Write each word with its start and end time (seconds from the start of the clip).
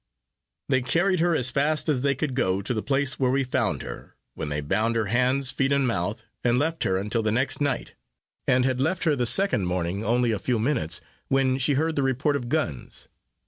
They 0.67 0.81
carried 0.81 1.19
her 1.19 1.35
as 1.35 1.51
fast 1.51 1.87
as 1.87 2.01
they 2.01 2.15
could 2.15 2.33
go 2.33 2.63
to 2.63 2.73
the 2.73 2.81
place 2.81 3.19
where 3.19 3.29
we 3.29 3.43
found 3.43 3.83
her, 3.83 4.15
when 4.33 4.49
they 4.49 4.59
bound 4.59 4.95
her 4.95 5.05
hands, 5.05 5.51
feet 5.51 5.71
and 5.71 5.85
mouth, 5.85 6.23
and 6.43 6.57
left 6.57 6.85
her 6.85 6.97
until 6.97 7.21
the 7.21 7.31
next 7.31 7.61
night; 7.61 7.93
and 8.47 8.65
had 8.65 8.81
left 8.81 9.03
her 9.03 9.15
the 9.15 9.27
second 9.27 9.67
morning, 9.67 10.03
only 10.03 10.31
a 10.31 10.39
few 10.39 10.57
minutes, 10.57 11.01
when 11.27 11.59
she 11.59 11.73
heard 11.73 11.95
the 11.95 12.01
report 12.01 12.35
of 12.35 12.49
guns. 12.49 13.09